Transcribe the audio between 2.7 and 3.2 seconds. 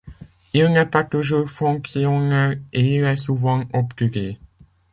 et il est